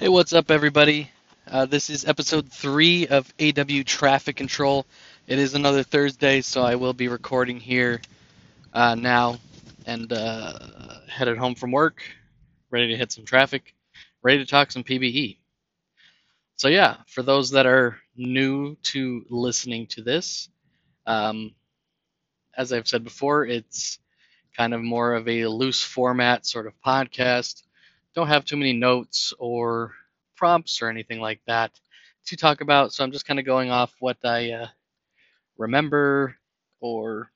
[0.00, 1.10] Hey, what's up, everybody?
[1.46, 4.86] Uh, this is episode three of AW Traffic Control.
[5.26, 8.00] It is another Thursday, so I will be recording here
[8.72, 9.40] uh, now
[9.84, 10.58] and uh,
[11.06, 12.02] headed home from work,
[12.70, 13.74] ready to hit some traffic,
[14.22, 15.36] ready to talk some PBE.
[16.56, 20.48] So, yeah, for those that are new to listening to this,
[21.06, 21.54] um,
[22.56, 23.98] as I've said before, it's
[24.56, 27.64] kind of more of a loose format sort of podcast
[28.14, 29.92] don't have too many notes or
[30.36, 31.70] prompts or anything like that
[32.26, 32.92] to talk about.
[32.92, 34.66] So I'm just kind of going off what I uh,
[35.58, 36.36] remember
[36.80, 37.30] or,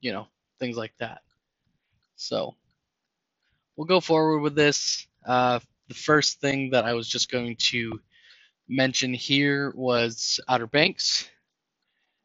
[0.00, 0.26] you know,
[0.58, 1.22] things like that.
[2.16, 2.54] So
[3.76, 5.06] we'll go forward with this.
[5.26, 8.00] Uh, the first thing that I was just going to
[8.68, 11.28] mention here was Outer Banks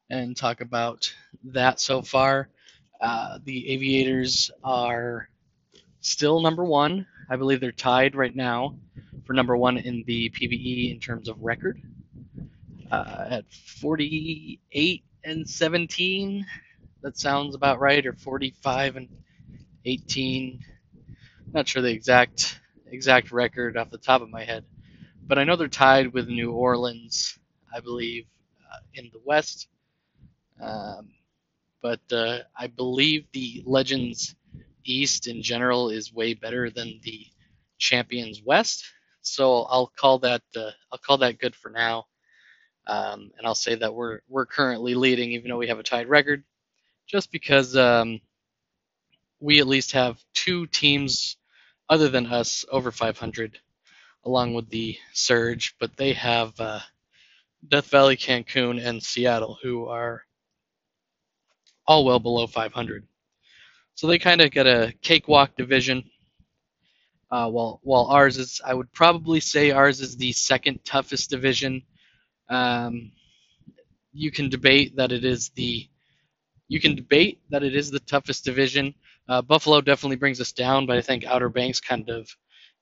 [0.10, 1.14] and talk about
[1.46, 2.50] that so far.
[3.00, 5.30] Uh, the Aviators are
[6.02, 7.06] still number one.
[7.30, 8.76] I believe they're tied right now
[9.26, 11.82] for number one in the PBE in terms of record
[12.92, 16.46] uh, at 48 and 17.
[17.02, 19.10] That sounds about right, or 45 and
[19.86, 20.60] 18.
[21.54, 24.64] Not sure the exact exact record off the top of my head,
[25.26, 27.38] but I know they're tied with New Orleans,
[27.74, 28.26] I believe,
[28.72, 29.68] uh, in the West.
[30.62, 31.10] Um,
[31.82, 34.36] but uh, I believe the Legends
[34.86, 37.26] East in general is way better than the
[37.78, 38.86] Champions West.
[39.22, 42.06] So I'll call that uh, I'll call that good for now,
[42.88, 46.08] um, and I'll say that we're we're currently leading, even though we have a tied
[46.10, 46.44] record,
[47.08, 48.20] just because um,
[49.40, 51.38] we at least have two teams
[51.90, 53.60] other than us over 500,
[54.26, 56.80] along with the Surge, but they have uh,
[57.68, 60.24] Death Valley, Cancun, and Seattle, who are
[61.86, 63.06] all well below 500.
[63.96, 66.04] So they kind of get a cakewalk division.
[67.32, 71.82] Uh, while while ours is, I would probably say ours is the second toughest division.
[72.50, 73.12] Um,
[74.12, 75.88] you can debate that it is the
[76.68, 78.94] you can debate that it is the toughest division.
[79.28, 82.30] Uh, Buffalo definitely brings us down, but I think Outer Banks kind of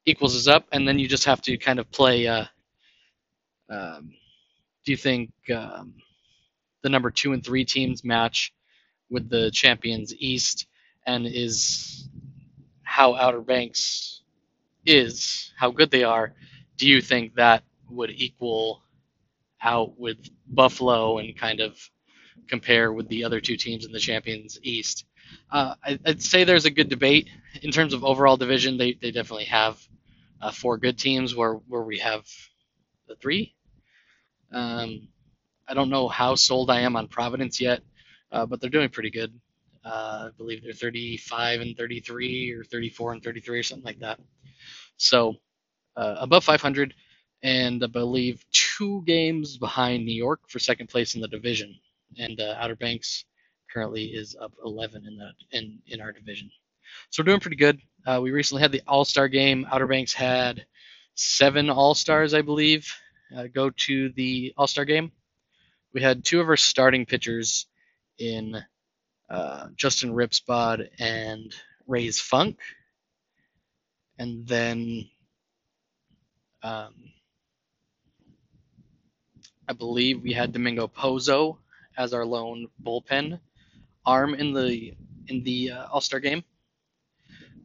[0.06, 2.28] equals us up, and then you just have to kind of play.
[2.28, 2.46] Uh,
[3.70, 4.12] um,
[4.86, 5.94] do you think um,
[6.84, 8.54] the number two and three teams match
[9.10, 10.68] with the champions East?
[11.06, 12.08] And is
[12.84, 14.22] how Outer Banks
[14.86, 16.34] is, how good they are,
[16.78, 18.84] do you think that would equal
[19.62, 20.18] out with
[20.48, 21.78] Buffalo and kind of
[22.48, 25.06] compare with the other two teams in the Champions East?
[25.52, 27.30] Uh, I, would say there's a good debate
[27.62, 28.78] in terms of overall division.
[28.78, 29.80] They, they definitely have
[30.42, 32.26] uh, four good teams where where we have
[33.08, 33.54] the three.
[34.52, 35.08] Um,
[35.68, 37.82] I don't know how sold I am on Providence yet,
[38.32, 39.40] uh, but they're doing pretty good.
[39.84, 44.20] Uh, I believe they're 35 and 33 or 34 and 33 or something like that.
[44.98, 45.36] So
[45.96, 46.94] uh, above 500,
[47.44, 51.76] and I believe two games behind New York for second place in the division.
[52.18, 53.26] And uh, Outer Banks
[53.74, 56.52] currently is up 11 in that in in our division.
[57.10, 57.80] So we're doing pretty good.
[58.06, 59.66] Uh, we recently had the All Star game.
[59.72, 60.66] Outer Banks had
[61.16, 62.94] seven All Stars, I believe,
[63.36, 65.12] uh, go to the All Star game.
[65.94, 67.68] We had two of our starting pitchers
[68.18, 68.64] in
[69.32, 71.56] uh, Justin Ripsbod and
[71.88, 72.60] Ray's Funk.
[74.20, 75.10] And then
[76.62, 76.94] um,
[79.68, 81.58] I believe we had Domingo Pozo
[81.98, 83.40] as our lone bullpen
[84.06, 84.94] arm in the
[85.28, 86.44] in the uh, All Star game.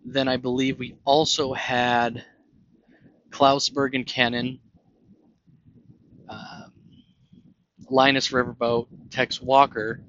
[0.05, 2.25] Then I believe we also had
[3.31, 4.61] Klausberg and Cannon,
[6.29, 6.73] um,
[7.91, 10.01] Linus Riverboat, Tex Walker,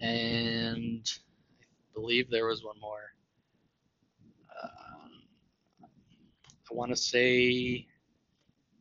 [0.00, 3.12] and I believe there was one more.
[4.62, 5.10] Um,
[6.70, 7.86] I want to say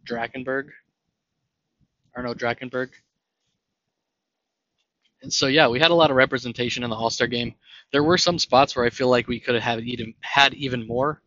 [0.08, 0.70] Drakenberg.
[2.16, 2.90] Or no, Drakenberg.
[5.22, 7.56] And so yeah, we had a lot of representation in the All Star game.
[7.92, 10.88] There were some spots where I feel like we could have had even had even
[10.88, 11.22] more.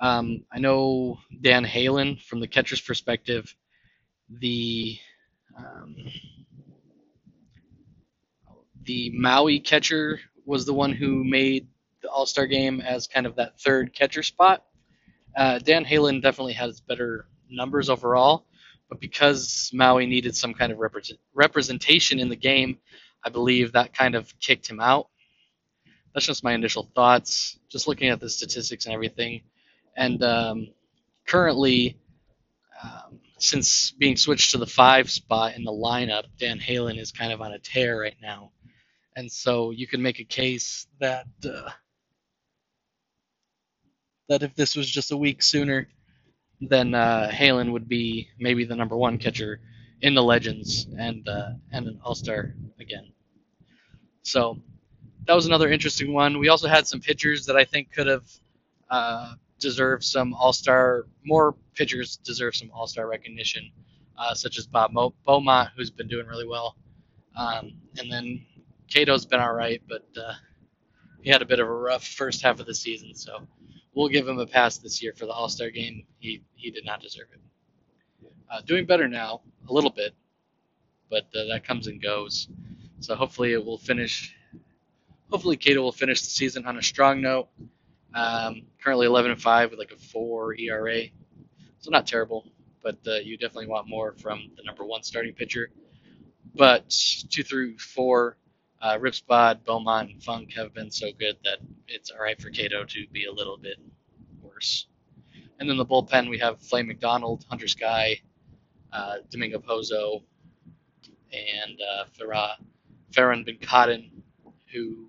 [0.00, 3.54] Um, I know Dan Halen from the catcher's perspective,
[4.28, 4.98] the
[5.56, 5.94] um,
[8.84, 11.66] the Maui catcher was the one who made
[12.02, 14.64] the All Star game as kind of that third catcher spot.
[15.36, 18.46] Uh, Dan Halen definitely has better numbers overall,
[18.88, 22.78] but because Maui needed some kind of represent- representation in the game,
[23.24, 25.08] I believe that kind of kicked him out.
[26.12, 29.42] That's just my initial thoughts, just looking at the statistics and everything.
[29.96, 30.68] And um,
[31.26, 31.98] currently,
[32.82, 37.32] um, since being switched to the five spot in the lineup, Dan Halen is kind
[37.32, 38.52] of on a tear right now
[39.16, 41.70] and so you can make a case that uh,
[44.28, 45.88] that if this was just a week sooner,
[46.60, 49.60] then uh, Halen would be maybe the number one catcher
[50.00, 53.12] in the Legends and uh, and an All Star again.
[54.22, 54.58] So
[55.26, 56.38] that was another interesting one.
[56.38, 58.24] We also had some pitchers that I think could have
[58.90, 61.06] uh, deserved some All Star.
[61.24, 63.70] More pitchers deserve some All Star recognition,
[64.18, 66.76] uh, such as Bob Mo- Beaumont, who's been doing really well,
[67.36, 68.44] um, and then
[68.88, 70.34] Cato's been all right, but uh,
[71.22, 73.46] he had a bit of a rough first half of the season, so
[73.94, 76.04] we'll give him a pass this year for the All Star game.
[76.18, 77.40] He he did not deserve it.
[78.50, 80.14] Uh, doing better now, a little bit,
[81.10, 82.48] but uh, that comes and goes.
[83.00, 84.36] So hopefully it will finish.
[85.30, 87.48] Hopefully Cato will finish the season on a strong note.
[88.14, 91.02] Um, currently 11 and 5 with like a 4 ERA,
[91.80, 92.46] so not terrible.
[92.82, 95.70] But uh, you definitely want more from the number one starting pitcher.
[96.54, 96.88] But
[97.30, 98.36] two through four,
[98.80, 102.84] uh, Ripspod, Beaumont, and Funk have been so good that it's all right for Cato
[102.84, 103.78] to be a little bit
[104.42, 104.86] worse.
[105.58, 108.20] And then the bullpen, we have Flame McDonald, Hunter Sky,
[108.92, 110.22] uh, Domingo Pozo,
[111.32, 112.54] and uh, Farah,
[113.12, 113.58] Farron Bin
[114.72, 115.06] who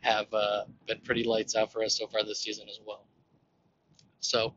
[0.00, 3.06] have uh, been pretty lights out for us so far this season as well.
[4.20, 4.54] So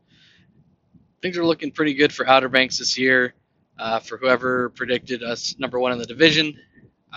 [1.22, 3.34] things are looking pretty good for Outer Banks this year.
[3.78, 6.58] Uh, for whoever predicted us number one in the division,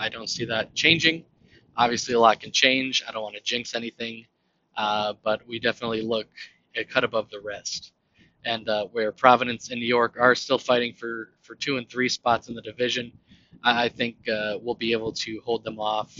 [0.00, 1.24] I don't see that changing.
[1.76, 3.02] Obviously, a lot can change.
[3.06, 4.24] I don't want to jinx anything,
[4.76, 6.26] uh, but we definitely look
[6.74, 7.92] a cut above the rest.
[8.44, 12.08] And uh, where Providence and New York are still fighting for, for two and three
[12.08, 13.12] spots in the division,
[13.62, 16.18] I, I think uh, we'll be able to hold them off,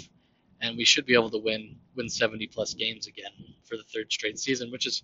[0.60, 3.32] and we should be able to win win 70 plus games again
[3.64, 5.02] for the third straight season, which is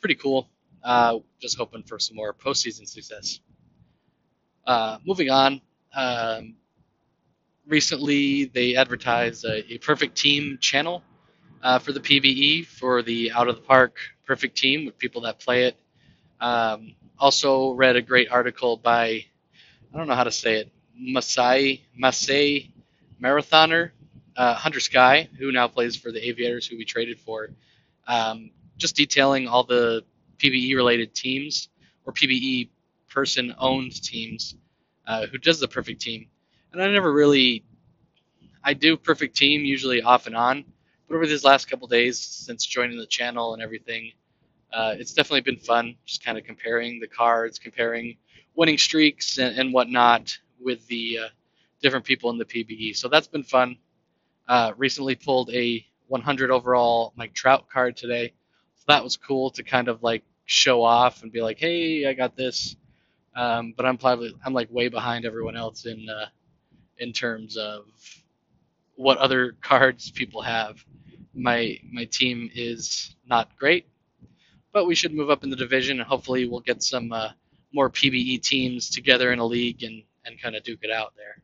[0.00, 0.48] pretty cool.
[0.82, 3.40] Uh, just hoping for some more postseason success.
[4.66, 5.60] Uh, moving on,
[5.94, 6.54] um,
[7.66, 11.02] recently they advertised a, a perfect team channel
[11.62, 13.96] uh, for the PBE for the out of the park
[14.26, 15.76] perfect team with people that play it.
[16.40, 19.24] Um, also read a great article by
[19.92, 22.72] I don't know how to say it Masai Masai
[23.22, 23.90] marathoner
[24.36, 27.48] uh, Hunter Sky who now plays for the Aviators who we traded for.
[28.06, 30.04] Um, just detailing all the
[30.38, 31.68] PBE related teams
[32.04, 32.68] or PBE
[33.08, 34.54] person owned teams
[35.06, 36.26] uh, who does the perfect team.
[36.76, 37.64] And I never really,
[38.62, 40.62] I do perfect team usually off and on,
[41.08, 44.12] but over these last couple days since joining the channel and everything,
[44.74, 45.96] uh, it's definitely been fun.
[46.04, 48.18] Just kind of comparing the cards, comparing
[48.56, 51.28] winning streaks and, and whatnot with the uh,
[51.80, 52.94] different people in the PBE.
[52.94, 53.78] So that's been fun.
[54.46, 58.34] Uh, recently pulled a 100 overall Mike Trout card today.
[58.74, 62.12] So that was cool to kind of like show off and be like, hey, I
[62.12, 62.76] got this.
[63.34, 66.26] Um, but I'm probably I'm like way behind everyone else in uh,
[66.98, 67.84] in terms of
[68.96, 70.84] what other cards people have.
[71.34, 73.86] My my team is not great,
[74.72, 77.30] but we should move up in the division and hopefully we'll get some uh,
[77.72, 81.42] more PBE teams together in a league and and kind of duke it out there.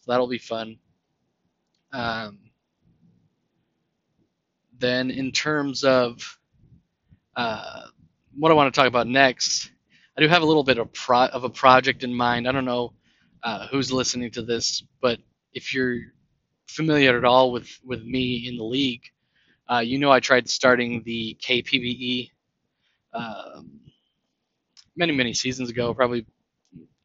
[0.00, 0.78] So that'll be fun.
[1.92, 2.38] Um,
[4.78, 6.38] then in terms of
[7.36, 7.86] uh,
[8.36, 9.70] what I want to talk about next,
[10.16, 12.48] I do have a little bit of, pro- of a project in mind.
[12.48, 12.92] I don't know
[13.42, 15.18] uh, who's listening to this, but
[15.52, 15.98] if you're
[16.66, 19.02] familiar at all with, with me in the league,
[19.70, 22.30] uh, you know I tried starting the KPBE
[23.12, 23.80] um,
[24.96, 26.26] many, many seasons ago, probably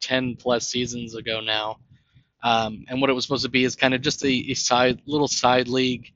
[0.00, 1.78] 10 plus seasons ago now.
[2.42, 5.00] Um, and what it was supposed to be is kind of just a, a side
[5.06, 6.12] little side league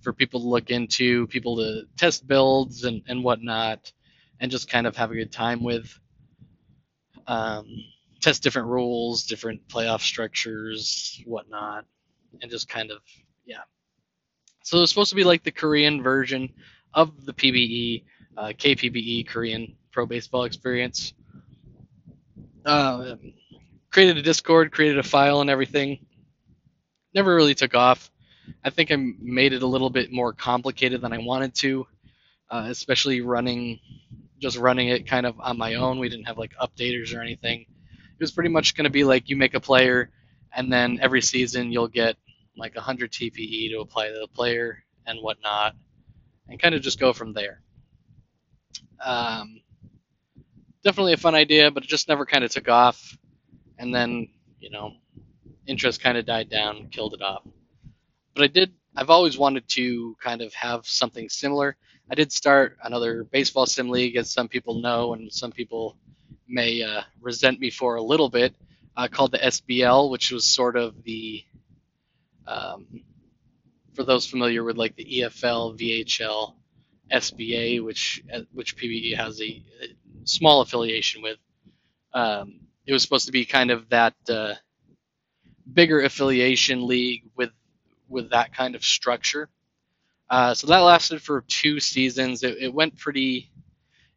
[0.00, 3.92] for people to look into, people to test builds and, and whatnot,
[4.40, 5.98] and just kind of have a good time with.
[7.26, 7.66] Um,
[8.22, 11.84] test different rules, different playoff structures, whatnot,
[12.40, 12.98] and just kind of
[13.44, 13.62] yeah.
[14.64, 16.52] So it's supposed to be like the Korean version
[16.94, 18.04] of the PBE,
[18.36, 21.12] uh, KPBE Korean Pro Baseball Experience.
[22.64, 23.16] Uh,
[23.90, 26.06] created a Discord, created a file, and everything.
[27.14, 28.10] Never really took off.
[28.64, 31.86] I think I made it a little bit more complicated than I wanted to,
[32.50, 33.80] uh, especially running,
[34.40, 35.98] just running it kind of on my own.
[35.98, 37.66] We didn't have like updaters or anything.
[38.18, 40.10] It was pretty much going to be like you make a player,
[40.54, 42.16] and then every season you'll get
[42.56, 45.74] like 100 TPE to apply to the player and whatnot,
[46.48, 47.62] and kind of just go from there.
[49.04, 49.60] Um,
[50.84, 53.16] definitely a fun idea, but it just never kind of took off.
[53.78, 54.28] And then,
[54.60, 54.92] you know,
[55.66, 57.42] interest kind of died down, killed it off.
[58.34, 61.76] But I did, I've always wanted to kind of have something similar.
[62.10, 65.96] I did start another baseball sim league, as some people know, and some people
[66.52, 68.54] may uh, resent me for a little bit,
[68.96, 71.42] uh, called the SBL, which was sort of the,
[72.46, 73.02] um,
[73.94, 76.54] for those familiar with like the EFL, VHL,
[77.12, 79.62] SBA, which uh, which PBE has a
[80.24, 81.38] small affiliation with.
[82.14, 84.54] Um, it was supposed to be kind of that uh,
[85.70, 87.50] bigger affiliation league with
[88.08, 89.48] with that kind of structure.
[90.28, 92.42] Uh, so that lasted for two seasons.
[92.42, 93.50] It, it, went pretty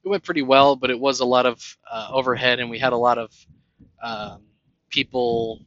[0.06, 2.94] it went pretty well, but it was a lot of uh, overhead, and we had
[2.94, 3.32] a lot of
[4.04, 4.44] um,
[4.90, 5.66] people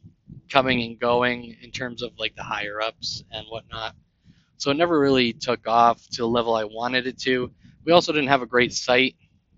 [0.49, 3.95] coming and going in terms of like the higher ups and whatnot.
[4.55, 7.51] So it never really took off to the level I wanted it to.
[7.85, 9.15] We also didn't have a great site,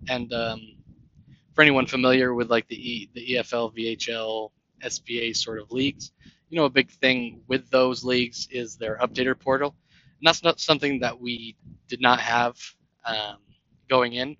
[0.08, 0.60] and um,
[1.54, 4.50] for anyone familiar with like the e, the EFL, VHL,
[4.84, 6.10] SBA sort of leagues,
[6.50, 9.76] you know, a big thing with those leagues is their updater portal,
[10.18, 12.56] and that's not something that we did not have
[13.06, 13.36] um,
[13.88, 14.36] going in,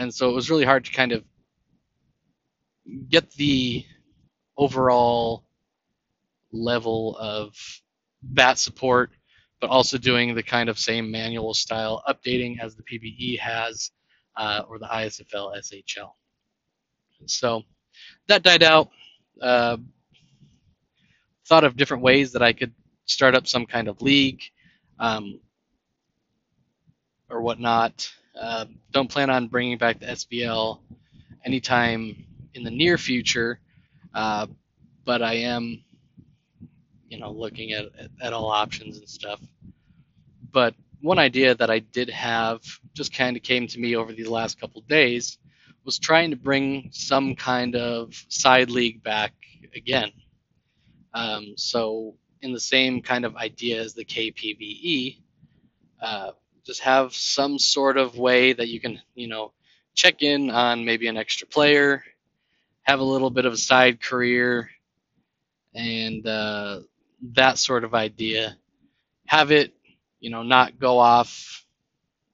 [0.00, 1.22] and so it was really hard to kind of
[3.10, 3.84] get the
[4.56, 5.44] overall
[6.52, 7.54] level of
[8.22, 9.10] bat support,
[9.60, 13.90] but also doing the kind of same manual style updating as the PBE has
[14.38, 16.12] uh, or the ISFL SHL.
[17.26, 17.64] So
[18.26, 18.88] that died out.
[19.38, 19.76] Uh,
[21.46, 22.72] thought of different ways that I could
[23.04, 24.40] start up some kind of league
[24.98, 25.40] um,
[27.28, 28.10] or whatnot.
[28.38, 30.80] Uh, don't plan on bringing back the SBL
[31.44, 33.60] anytime in the near future,
[34.14, 34.46] uh,
[35.04, 35.82] but I am,
[37.08, 37.86] you know, looking at,
[38.22, 39.40] at all options and stuff.
[40.52, 42.60] But one idea that I did have
[42.92, 45.38] just kind of came to me over the last couple days
[45.84, 49.32] was trying to bring some kind of side league back
[49.74, 50.12] again.
[51.14, 55.18] Um, so in the same kind of idea as the KPBE,
[56.02, 56.32] uh,
[56.64, 59.52] just have some sort of way that you can, you know,
[59.94, 62.04] check in on maybe an extra player,
[62.82, 64.70] have a little bit of a side career,
[65.74, 66.80] and uh,
[67.34, 68.56] that sort of idea.
[69.26, 69.74] Have it,
[70.20, 71.64] you know, not go off,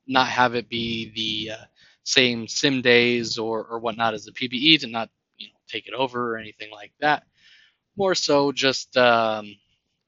[0.07, 1.13] not have it be
[1.47, 1.65] the uh,
[2.05, 5.95] same sim days or, or whatnot as the PBE to not, you know, take it
[5.95, 7.25] over or anything like that
[7.97, 9.55] more so just um,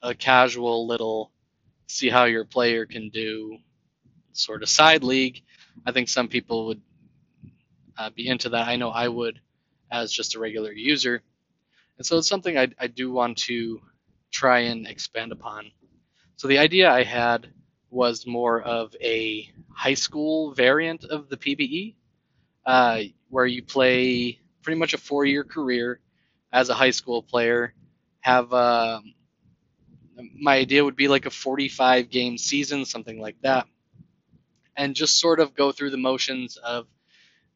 [0.03, 1.33] a casual little
[1.89, 3.57] see how your player can do
[4.38, 5.42] sort of side league.
[5.87, 6.80] I think some people would
[7.97, 8.68] uh, be into that.
[8.68, 9.40] I know I would
[9.90, 11.23] as just a regular user.
[11.97, 13.80] And so it's something I, I do want to
[14.30, 15.71] try and expand upon.
[16.37, 17.49] So the idea I had
[17.90, 21.95] was more of a high school variant of the PBE,
[22.66, 26.00] uh, where you play pretty much a four year career
[26.52, 27.75] as a high school player
[28.21, 29.00] have uh,
[30.38, 33.66] my idea would be like a 45 game season, something like that,
[34.78, 36.87] and just sort of go through the motions of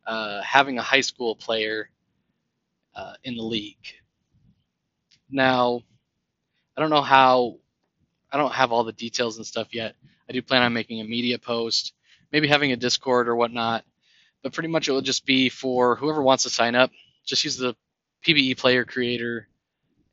[0.06, 1.88] uh, having a high school player
[2.96, 3.86] uh, in the league.
[5.30, 5.82] Now,
[6.76, 7.58] I don't know how,
[8.30, 9.94] I don't have all the details and stuff yet.
[10.28, 11.94] I do plan on making a media post,
[12.32, 13.84] maybe having a Discord or whatnot,
[14.42, 16.90] but pretty much it will just be for whoever wants to sign up.
[17.24, 17.76] Just use the
[18.26, 19.46] PBE player creator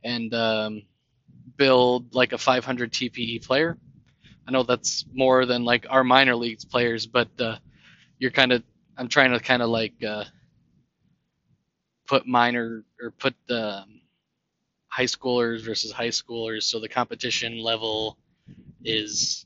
[0.03, 0.83] and um,
[1.57, 3.79] build like a 500 TPE player.
[4.49, 7.57] I know that's more than like our minor leagues players, but uh,
[8.17, 8.63] you're kind of
[8.97, 10.23] I'm trying to kind of like uh,
[12.07, 14.01] put minor or put the um,
[14.87, 18.17] high schoolers versus high schoolers, so the competition level
[18.83, 19.45] is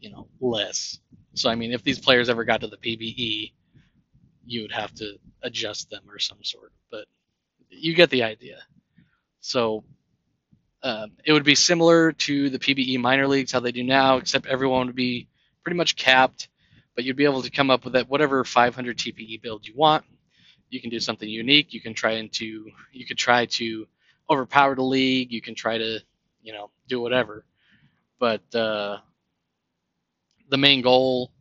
[0.00, 0.98] you know less.
[1.32, 3.52] So I mean, if these players ever got to the PBE,
[4.44, 6.74] you would have to adjust them or some sort.
[6.90, 7.06] But
[7.70, 8.58] you get the idea.
[9.40, 9.82] So
[10.82, 14.46] um, it would be similar to the PBE minor leagues, how they do now, except
[14.46, 15.28] everyone would be
[15.64, 16.48] pretty much capped,
[16.94, 20.04] but you'd be able to come up with that whatever 500 TPE build you want.
[20.70, 21.72] You can do something unique.
[21.72, 23.86] You can try into you could try to
[24.30, 25.32] overpower the league.
[25.32, 26.00] You can try to
[26.42, 27.44] you know do whatever,
[28.18, 28.98] but uh,
[30.50, 31.32] the main goal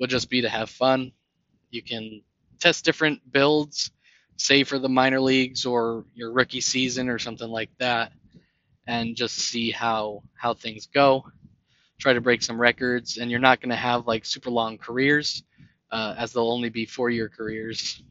[0.00, 1.12] would just be to have fun.
[1.70, 2.22] You can
[2.60, 3.90] test different builds
[4.36, 8.12] say for the minor leagues or your rookie season or something like that,
[8.86, 11.24] and just see how how things go.
[11.98, 15.42] Try to break some records, and you're not going to have like super long careers,
[15.90, 18.02] uh, as they'll only be four year careers.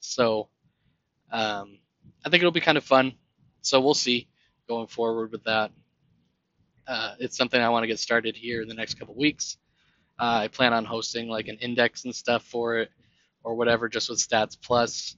[0.00, 0.48] So
[1.30, 1.78] um,
[2.24, 3.14] I think it'll be kind of fun.
[3.62, 4.28] So we'll see
[4.68, 5.72] going forward with that.
[6.86, 9.58] Uh, it's something I want to get started here in the next couple weeks.
[10.18, 12.90] Uh, I plan on hosting like an index and stuff for it,
[13.44, 15.16] or whatever, just with Stats Plus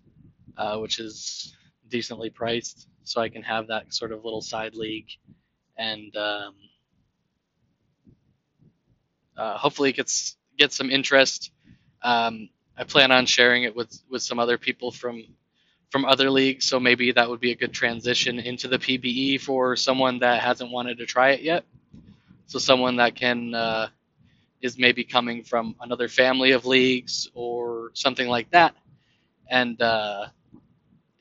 [0.61, 1.57] uh, which is
[1.88, 5.09] decently priced, so I can have that sort of little side league,
[5.78, 6.54] and um,
[9.37, 11.52] uh, hopefully it gets get some interest.
[12.02, 15.25] Um, I plan on sharing it with with some other people from
[15.90, 19.76] from other leagues, so maybe that would be a good transition into the PBE for
[19.76, 21.64] someone that hasn't wanted to try it yet.
[22.47, 23.88] So someone that can uh,
[24.62, 28.75] is maybe coming from another family of leagues or something like that
[29.50, 30.26] and uh,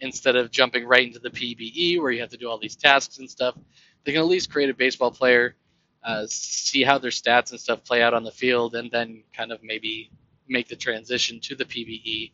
[0.01, 3.19] instead of jumping right into the PBE where you have to do all these tasks
[3.19, 3.55] and stuff,
[4.03, 5.55] they can at least create a baseball player,
[6.03, 9.51] uh, see how their stats and stuff play out on the field, and then kind
[9.51, 10.11] of maybe
[10.47, 12.31] make the transition to the PBE.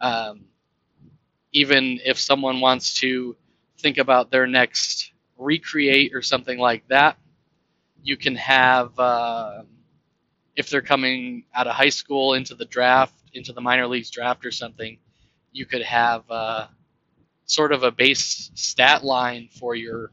[0.00, 0.46] Um,
[1.52, 3.36] even if someone wants to
[3.78, 7.16] think about their next recreate or something like that,
[8.02, 9.62] you can have, uh,
[10.56, 14.44] if they're coming out of high school into the draft, into the minor leagues draft
[14.44, 14.98] or something,
[15.52, 16.66] you could have uh,
[17.46, 20.12] sort of a base stat line for your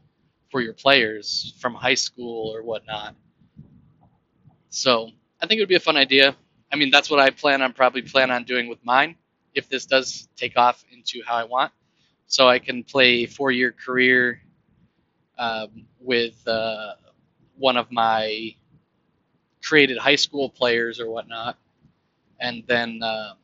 [0.50, 3.14] for your players from high school or whatnot.
[4.68, 5.10] So
[5.40, 6.36] I think it would be a fun idea.
[6.72, 9.16] I mean, that's what I plan on probably plan on doing with mine
[9.54, 11.72] if this does take off into how I want.
[12.26, 14.40] So I can play four-year career
[15.38, 16.94] um, with uh,
[17.58, 18.54] one of my
[19.62, 21.58] created high school players or whatnot,
[22.40, 23.34] and then uh,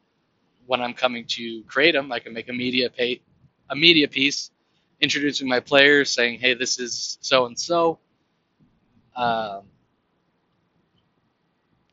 [0.66, 3.20] when I'm coming to create them, I can make a media pay,
[3.70, 4.50] a media piece
[5.00, 8.00] introducing my players, saying, "Hey, this is so and so."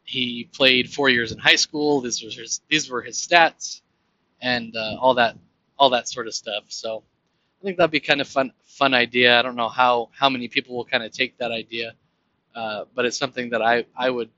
[0.05, 2.01] He played four years in high school.
[2.01, 3.81] These were his, these were his stats,
[4.41, 5.37] and uh, all that
[5.79, 6.65] all that sort of stuff.
[6.69, 7.03] So
[7.61, 9.39] I think that'd be kind of fun fun idea.
[9.39, 11.95] I don't know how how many people will kind of take that idea,
[12.55, 14.31] uh, but it's something that I I would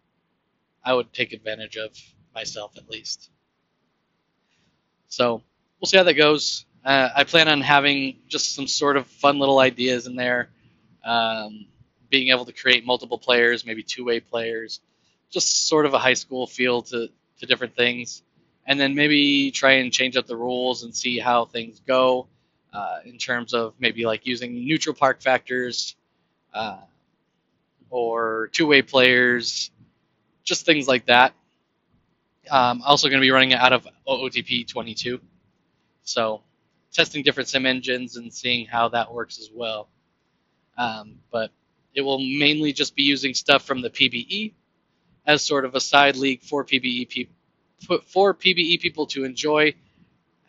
[0.86, 1.92] I would take advantage of
[2.36, 3.32] myself at least.
[5.10, 5.44] So
[5.82, 6.67] we'll see how that goes.
[6.88, 10.48] Uh, I plan on having just some sort of fun little ideas in there,
[11.04, 11.66] um,
[12.10, 14.80] being able to create multiple players, maybe two-way players,
[15.30, 18.24] just sort of a high school feel to, to different things,
[18.66, 22.28] and then maybe try and change up the rules and see how things go
[22.72, 25.98] uh, in terms of maybe like using neutral park factors
[26.54, 26.78] uh,
[27.90, 29.72] or two-way players,
[30.46, 31.34] just things like that.
[32.50, 35.20] Um, also going to be running it out of OOTP 22,
[36.04, 36.44] so
[36.94, 39.90] testing different sim engines and seeing how that works as well.
[40.78, 41.52] Um, but
[41.94, 44.54] it will mainly just be using stuff from the PBE
[45.26, 47.36] as sort of a side league for PBE people,
[48.06, 49.74] for PBE people to enjoy,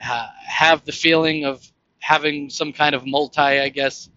[0.03, 1.67] uh, have the feeling of
[1.99, 4.09] having some kind of multi, I guess,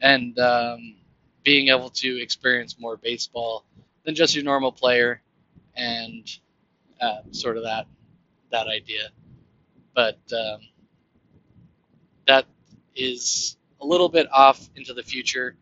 [0.00, 0.96] and um,
[1.44, 3.64] being able to experience more baseball
[4.04, 5.22] than just your normal player,
[5.76, 6.28] and
[7.00, 7.86] uh, sort of that
[8.50, 9.10] that idea.
[9.94, 10.60] But um,
[12.28, 12.46] that
[12.94, 15.56] is a little bit off into the future.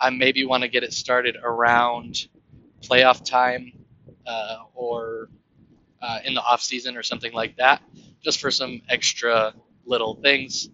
[0.00, 2.28] I maybe want to get it started around
[2.82, 3.72] playoff time
[4.26, 5.28] uh, or
[6.02, 7.82] uh, in the off season or something like that,
[8.22, 10.70] just for some extra little things.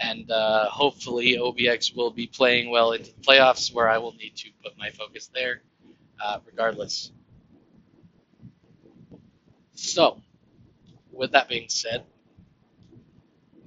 [0.00, 4.36] And uh, hopefully, OBX will be playing well into the playoffs, where I will need
[4.36, 5.62] to put my focus there,
[6.24, 7.10] uh, regardless.
[9.74, 10.20] So,
[11.10, 12.04] with that being said,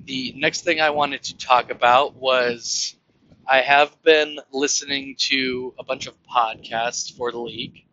[0.06, 2.96] the next thing I wanted to talk about was
[3.48, 7.84] I have been listening to a bunch of podcasts for the league,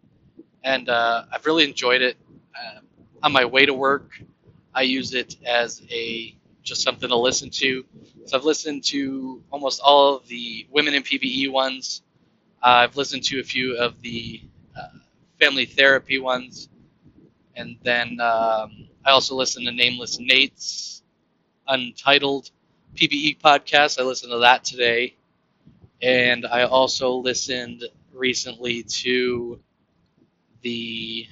[0.62, 2.16] and uh, I've really enjoyed it.
[2.54, 2.80] Uh,
[3.22, 4.10] on my way to work,
[4.74, 7.84] I use it as a just something to listen to.
[8.26, 12.02] So I've listened to almost all of the women in PBE ones.
[12.62, 14.42] Uh, I've listened to a few of the
[14.76, 14.98] uh,
[15.40, 16.68] family therapy ones,
[17.56, 20.97] and then um, I also listen to Nameless Nate's
[21.68, 22.50] Untitled
[22.96, 24.00] PBE podcast.
[24.00, 25.16] I listened to that today.
[26.02, 29.60] And I also listened recently to
[30.62, 31.26] the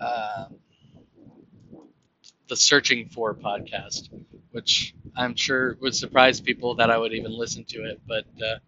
[0.00, 0.46] uh,
[2.48, 4.08] the Searching For podcast,
[4.52, 8.00] which I'm sure would surprise people that I would even listen to it.
[8.06, 8.58] But uh,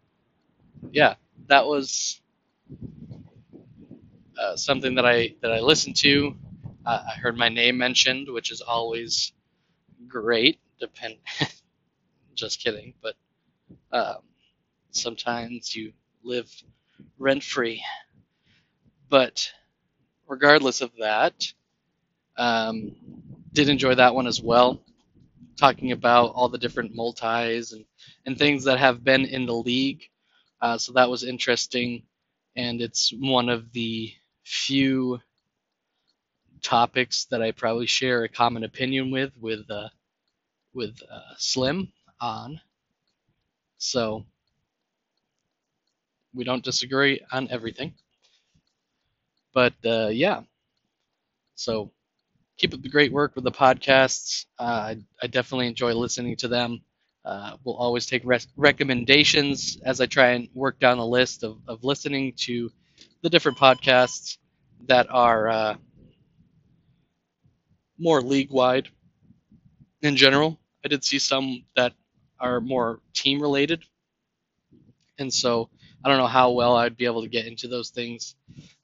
[0.92, 1.14] yeah,
[1.48, 2.20] that was
[4.40, 6.36] uh, something that I that I listened to.
[6.88, 9.32] Uh, I heard my name mentioned, which is always
[10.08, 10.60] great.
[10.80, 11.16] Depend.
[12.34, 13.16] Just kidding, but
[13.92, 14.18] um,
[14.92, 15.92] sometimes you
[16.24, 16.50] live
[17.18, 17.82] rent free.
[19.10, 19.50] But
[20.28, 21.52] regardless of that,
[22.36, 22.96] um,
[23.52, 24.80] did enjoy that one as well.
[25.58, 27.84] Talking about all the different multis and,
[28.26, 30.04] and things that have been in the league.
[30.62, 32.04] Uh, so that was interesting.
[32.56, 34.12] And it's one of the
[34.44, 35.20] few
[36.62, 39.88] topics that I probably share a common opinion with with uh,
[40.74, 42.60] with uh, Slim on.
[43.78, 44.24] So
[46.34, 47.94] we don't disagree on everything.
[49.54, 50.42] But uh, yeah,
[51.54, 51.90] so
[52.58, 54.46] keep up the great work with the podcasts.
[54.58, 56.80] Uh, I, I, definitely enjoy listening to them.
[57.24, 58.22] Uh, we'll always take
[58.56, 62.70] recommendations as I try and work down the list of, of listening to
[63.22, 64.38] the different podcasts
[64.86, 65.74] that are uh,
[67.98, 68.88] more league wide
[70.02, 70.58] in general.
[70.84, 71.92] I did see some that
[72.40, 73.84] are more team related.
[75.18, 75.68] And so
[76.04, 78.36] I don't know how well I'd be able to get into those things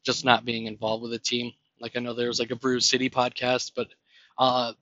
[0.04, 1.52] just not being involved with a team.
[1.80, 3.88] Like I know there's like a Brew City podcast, but
[4.38, 4.72] uh,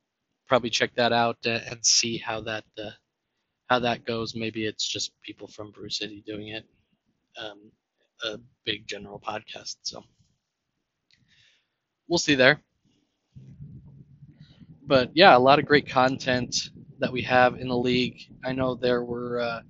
[0.49, 2.91] probably check that out and see how that uh,
[3.69, 4.35] how that goes.
[4.35, 6.65] Maybe it's just people from Brew City doing it.
[7.37, 7.73] Um,
[8.25, 9.77] a big general podcast.
[9.83, 10.05] So
[12.09, 12.61] we'll see there.
[14.93, 18.29] But yeah, a lot of great content that we have in the league.
[18.45, 19.61] I know there were uh,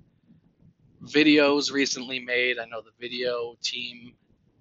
[1.01, 2.59] videos recently made.
[2.59, 4.15] I know the video team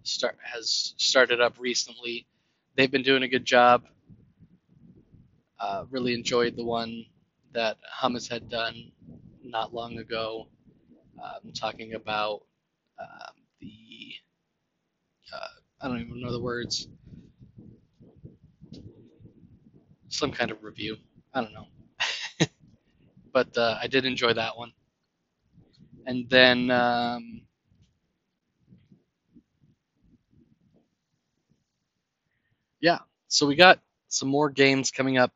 [0.05, 2.29] start has started up recently.
[2.77, 3.87] They've been doing a good job.
[5.59, 7.07] Uh, really enjoyed the one
[7.55, 8.93] that Hummus had done
[9.43, 10.47] not long ago,
[11.21, 12.43] um, talking about
[13.01, 14.13] um, the
[15.35, 15.49] uh,
[15.81, 16.87] I don't even know the words.
[20.13, 20.99] Some kind of review.
[21.35, 21.67] I don't know.
[23.33, 24.73] but uh, I did enjoy that one.
[26.07, 27.43] And then um,
[32.81, 32.99] yeah,
[33.29, 35.33] so we got some more games coming up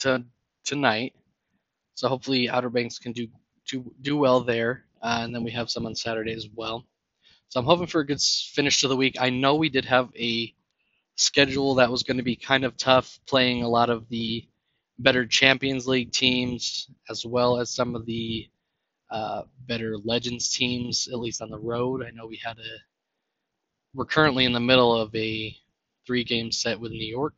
[0.00, 0.24] to
[0.64, 1.14] tonight.
[1.94, 3.28] So hopefully Outer Banks can do
[3.68, 6.84] do, do well there, uh, and then we have some on Saturday as well.
[7.48, 9.16] So I'm hoping for a good finish to the week.
[9.20, 10.54] I know we did have a
[11.22, 14.46] schedule that was going to be kind of tough, playing a lot of the
[14.98, 18.48] better Champions League teams as well as some of the
[19.10, 22.02] uh, better Legends teams, at least on the road.
[22.02, 22.72] I know we had a.
[23.94, 25.54] We're currently in the middle of a
[26.06, 27.34] three-game set with New York,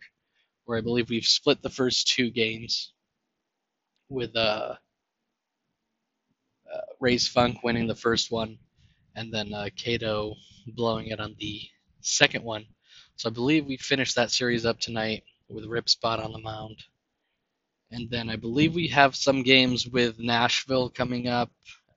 [0.64, 2.92] where I believe we've split the first two games,
[4.08, 4.74] with uh,
[6.72, 8.58] uh, Race Funk winning the first one,
[9.16, 10.34] and then uh, Cato
[10.68, 11.60] blowing it on the
[12.00, 12.66] second one.
[13.16, 16.82] So I believe we finished that series up tonight with Rip Spot on the mound.
[17.90, 21.50] And then I believe we have some games with Nashville coming up,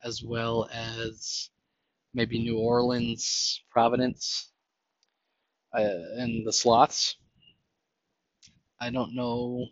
[0.03, 1.49] as well as
[2.13, 4.51] maybe New Orleans, Providence,
[5.73, 7.15] uh, and the slots.
[8.79, 9.65] I don't know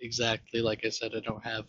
[0.00, 0.60] exactly.
[0.60, 1.66] Like I said, I don't have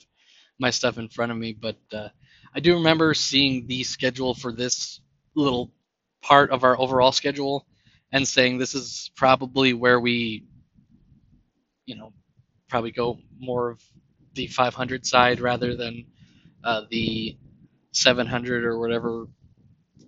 [0.59, 2.09] my stuff in front of me, but uh,
[2.53, 5.01] I do remember seeing the schedule for this
[5.33, 5.71] little
[6.21, 7.65] part of our overall schedule
[8.11, 10.45] and saying this is probably where we,
[11.85, 12.13] you know,
[12.69, 13.81] probably go more of
[14.33, 16.05] the 500 side rather than
[16.63, 17.37] uh, the
[17.91, 19.25] 700 or whatever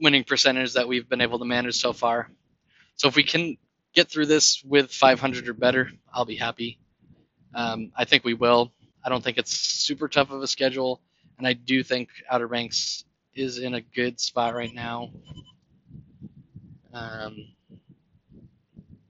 [0.02, 2.30] winning percentage that we've been able to manage so far.
[2.96, 3.58] So if we can
[3.94, 6.80] get through this with 500 or better, I'll be happy.
[7.54, 8.72] Um, I think we will.
[9.04, 11.02] I don't think it's super tough of a schedule
[11.42, 15.10] and I do think Outer Banks is in a good spot right now.
[16.94, 17.36] Um,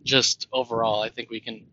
[0.04, 1.68] just overall, I think we can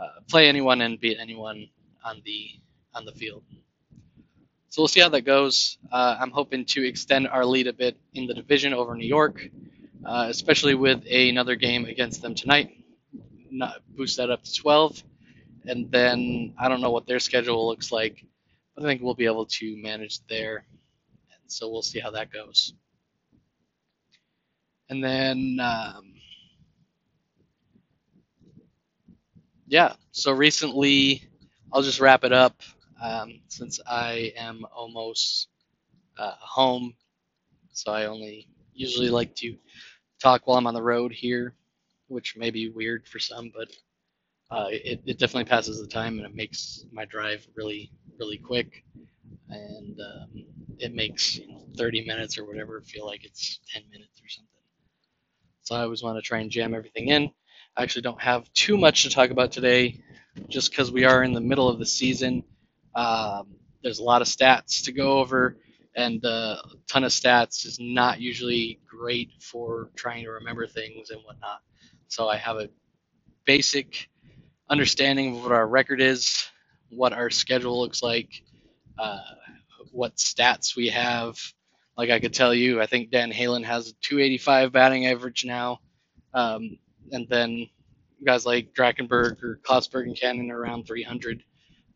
[0.00, 1.68] uh, play anyone and beat anyone
[2.04, 2.50] on the
[2.94, 3.44] on the field.
[4.70, 5.78] So we'll see how that goes.
[5.90, 9.48] Uh, I'm hoping to extend our lead a bit in the division over New York,
[10.04, 12.70] uh, especially with a, another game against them tonight.
[13.50, 15.02] Not boost that up to 12,
[15.66, 18.24] and then I don't know what their schedule looks like.
[18.74, 20.66] but I think we'll be able to manage there.
[21.32, 22.74] And so we'll see how that goes.
[24.90, 26.14] And then, um,
[29.68, 31.22] yeah, so recently,
[31.72, 32.62] I'll just wrap it up
[33.02, 35.48] um, since I am almost
[36.18, 36.94] uh, home.
[37.72, 39.56] So I only usually like to
[40.20, 41.54] talk while I'm on the road here,
[42.08, 43.68] which may be weird for some, but
[44.50, 48.84] uh, it, it definitely passes the time and it makes my drive really really quick
[49.50, 50.44] and um,
[50.78, 54.62] it makes you know 30 minutes or whatever feel like it's 10 minutes or something
[55.62, 57.30] so i always want to try and jam everything in
[57.78, 60.02] i actually don't have too much to talk about today
[60.48, 62.44] just because we are in the middle of the season.
[62.94, 65.56] Um, there's a lot of stats to go over
[65.96, 71.20] and a ton of stats is not usually great for trying to remember things and
[71.24, 71.60] whatnot.
[72.08, 72.68] So i have a
[73.44, 74.08] basic
[74.70, 76.46] understanding of what our record is,
[76.90, 78.42] what our schedule looks like,
[78.98, 79.18] uh,
[79.90, 81.38] what stats we have.
[81.96, 85.80] Like I could tell you, I think Dan Halen has a 285 batting average now,
[86.32, 86.78] um,
[87.12, 87.66] and then
[88.24, 91.42] guys like Drakenberg or Klaus Bergenkannen are around 300.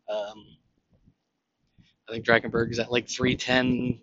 [0.09, 0.45] Um,
[2.07, 3.99] I think Drakenberg is at like 310.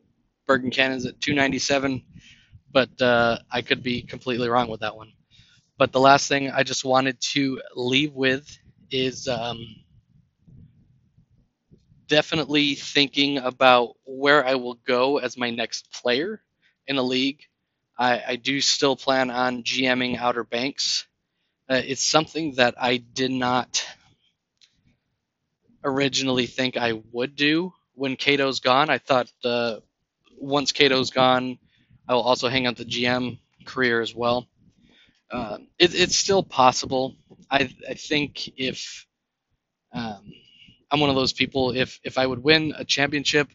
[0.48, 2.02] Bergenkannen's at 297,
[2.72, 5.12] but uh, I could be completely wrong with that one.
[5.78, 8.58] But the last thing I just wanted to leave with
[8.90, 9.64] is um,
[12.08, 16.42] definitely thinking about where I will go as my next player
[16.88, 17.40] in a league.
[18.00, 21.06] I, I do still plan on GMing Outer Banks.
[21.68, 23.86] Uh, it's something that I did not
[25.84, 28.88] originally think I would do when Cato's gone.
[28.88, 29.76] I thought uh,
[30.38, 31.58] once Cato's gone,
[32.08, 34.48] I will also hang on the GM career as well.
[35.30, 37.16] Uh, it, it's still possible.
[37.50, 39.06] I, I think if
[39.92, 40.32] um,
[40.90, 43.48] I'm one of those people, if if I would win a championship,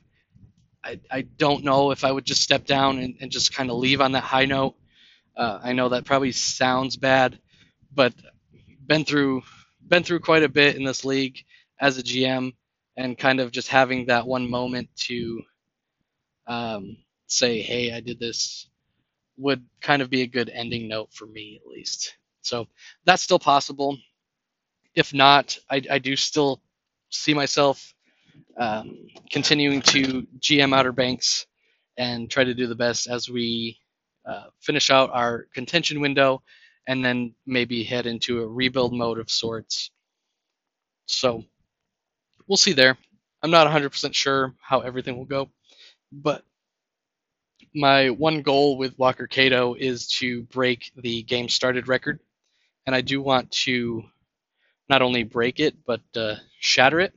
[0.86, 3.78] I, I don't know if I would just step down and, and just kind of
[3.78, 4.76] leave on that high note.
[5.38, 7.40] Uh, I know that probably sounds bad,
[7.94, 8.14] but
[8.88, 9.44] been through
[9.88, 11.40] been through quite a bit in this league
[11.80, 12.54] as a GM,
[12.98, 15.44] and kind of just having that one moment to
[16.48, 18.70] um, say, "Hey, I did this,"
[19.38, 22.16] would kind of be a good ending note for me at least.
[22.44, 22.68] So
[23.06, 23.98] that's still possible.
[24.96, 26.62] If not, I, I do still
[27.12, 27.95] see myself
[28.58, 31.46] um, continuing to GM Outer Banks
[31.98, 33.78] and try to do the best as we
[34.26, 36.42] uh, finish out our contention window
[36.88, 39.92] and then maybe head into a rebuild mode of sorts.
[41.08, 41.44] So
[42.48, 42.98] we'll see there.
[43.44, 45.50] I'm not 100% sure how everything will go,
[46.12, 46.44] but
[47.74, 52.20] my one goal with Walker Cato is to break the game started record,
[52.86, 54.04] and I do want to
[54.90, 57.14] not only break it but uh, shatter it.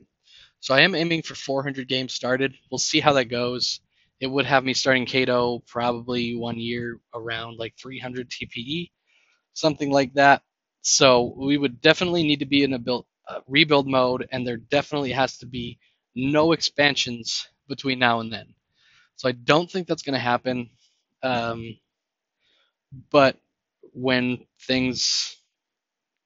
[0.59, 2.53] So I am aiming for 400 games started.
[2.71, 3.79] We'll see how that goes.
[4.19, 8.91] It would have me starting Cato probably one year around like 300 TPE,
[9.53, 10.43] something like that.
[10.81, 14.57] So we would definitely need to be in a build, uh, rebuild mode, and there
[14.57, 15.79] definitely has to be
[16.15, 18.53] no expansions between now and then.
[19.17, 20.69] So I don't think that's going to happen.
[21.23, 21.77] Um,
[23.11, 23.37] but
[23.93, 25.37] when things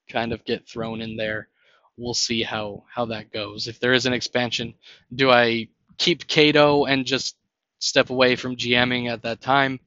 [0.10, 1.50] kind of get thrown in there,
[1.98, 3.68] we'll see how how that goes.
[3.68, 4.76] If there is an expansion,
[5.14, 7.36] do I keep Cato and just
[7.80, 9.80] step away from GMing at that time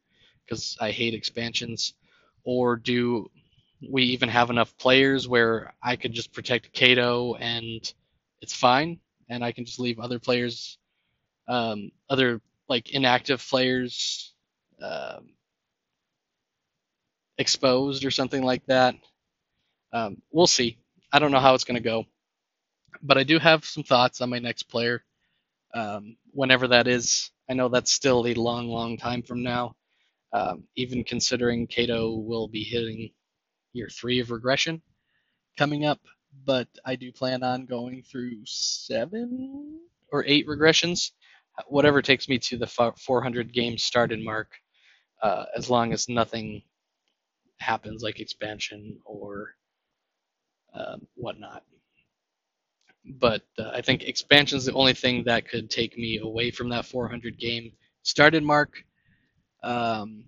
[0.45, 1.95] because I hate expansions,
[2.45, 3.31] or do
[3.91, 7.93] we even have enough players where I could just protect Cato and
[8.41, 10.79] it's fine, and I can just leave other players,
[11.49, 14.35] um, other like inactive players,
[14.83, 15.31] um,
[17.39, 18.95] exposed or something like that.
[19.93, 20.79] Um, we'll see.
[21.17, 22.05] I don't know how it's going to go,
[23.03, 25.03] but I do have some thoughts on my next player.
[25.73, 29.77] Um, whenever that is, I know that's still a long, long time from now.
[30.35, 33.13] Um, even considering Cato will be hitting
[33.73, 34.83] year three of regression
[35.57, 36.01] coming up,
[36.45, 39.81] but I do plan on going through seven
[40.13, 41.13] or eight regressions,
[41.67, 44.51] whatever takes me to the 400 games started mark,
[45.23, 46.61] uh, as long as nothing
[47.59, 49.55] happens like expansion or
[50.77, 51.63] um, whatnot.
[53.05, 56.69] But uh, I think expansion is the only thing that could take me away from
[56.71, 58.83] that 400 game started mark.
[59.63, 60.25] Um,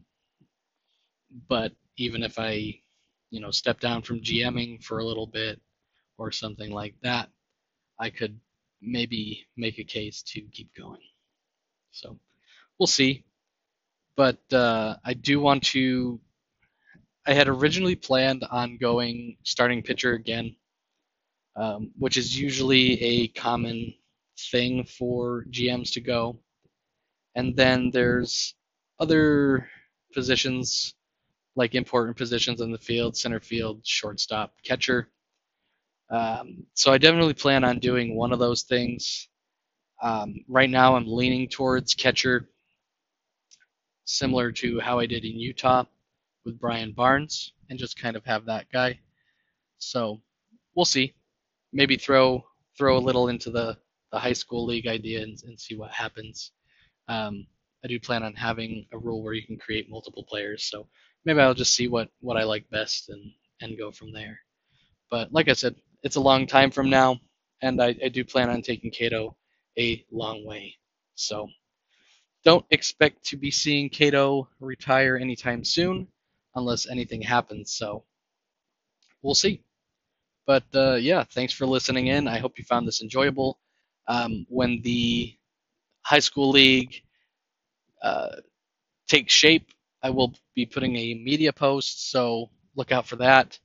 [1.49, 2.81] but even if I,
[3.31, 5.61] you know, step down from GMing for a little bit
[6.19, 7.29] or something like that,
[7.99, 8.39] I could
[8.81, 11.01] maybe make a case to keep going.
[11.91, 12.19] So
[12.79, 13.25] we'll see.
[14.17, 16.21] But uh, I do want to
[17.29, 20.57] I had originally planned on going starting pitcher again,
[21.57, 23.93] um, which is usually a common
[24.51, 26.39] thing for GMs to go.
[27.35, 28.55] And then there's
[28.99, 29.69] other
[30.15, 30.95] positions,
[31.55, 35.11] like important positions in the field, center field, shortstop, catcher.
[36.09, 39.29] Um, so I definitely plan on doing one of those things.
[40.03, 42.49] Um, right now, I'm leaning towards catcher,
[44.07, 45.85] similar to how I did in Utah
[46.49, 48.99] with Brian Barnes and just kind of have that guy.
[49.77, 50.23] So
[50.75, 51.15] we'll see.
[51.75, 52.43] Maybe throw
[52.77, 53.77] throw a little into the,
[54.13, 56.53] the high school league idea and, and see what happens.
[57.09, 57.47] Um,
[57.85, 60.89] I do plan on having a rule where you can create multiple players, so
[61.25, 64.39] maybe I'll just see what, what I like best and, and go from there.
[65.11, 67.19] But like I said, it's a long time from now,
[67.61, 69.37] and I, I do plan on taking Cato
[69.79, 70.75] a long way.
[71.15, 71.49] So
[72.45, 76.09] don't expect to be seeing Cato retire anytime soon
[76.59, 77.73] unless anything happens.
[77.73, 78.05] So
[79.23, 79.63] we'll see.
[80.47, 82.27] But uh, yeah, thanks for listening in.
[82.29, 83.59] I hope you found this enjoyable.
[84.09, 85.37] Um, when the
[86.03, 87.03] high school league
[88.03, 88.37] uh,
[89.09, 89.69] takes shape,
[90.03, 93.59] I will be putting a media post, so look out for that.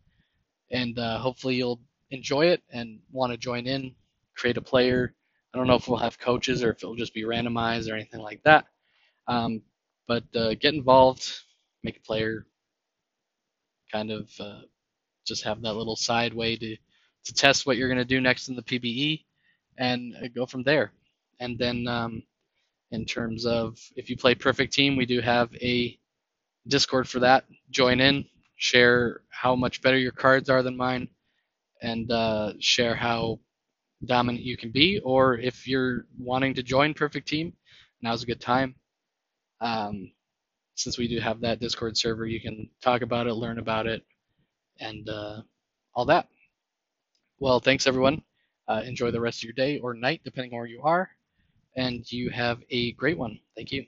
[0.72, 1.80] And uh, hopefully you'll
[2.12, 3.96] enjoy it and want to join in,
[4.36, 5.14] create a player.
[5.54, 8.22] I don't know if we'll have coaches or if it'll just be randomized or anything
[8.22, 8.66] like that.
[9.28, 9.62] Um,
[10.08, 11.32] but uh, get involved,
[11.84, 12.46] make a player,
[13.94, 14.62] kind of uh,
[15.26, 16.76] just have that little side way to,
[17.26, 19.24] to test what you're going to do next in the PBE
[19.78, 20.92] and uh, go from there.
[21.40, 22.24] And then um,
[22.92, 25.98] in terms of if you play Perfect Team, we do have a
[26.68, 27.46] Discord for that.
[27.70, 28.26] Join in,
[28.56, 31.08] share how much better your cards are than mine,
[31.82, 33.40] and uh, share how
[34.06, 37.54] dominant you can be, or if you're wanting to join Perfect Team,
[38.02, 38.76] now's a good time.
[39.62, 40.12] Um,
[40.76, 44.04] since we do have that Discord server, you can talk about it, learn about it,
[44.80, 45.42] and uh,
[45.94, 46.28] all that.
[47.40, 48.24] Well, thanks everyone.
[48.68, 51.10] Uh, enjoy the rest of your day or night, depending on where you are,
[51.76, 53.40] and you have a great one.
[53.56, 53.86] Thank you.